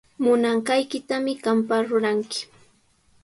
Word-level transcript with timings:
Munanqaykitami 0.23 1.33
qamqa 1.43 1.77
ruranki. 1.89 2.41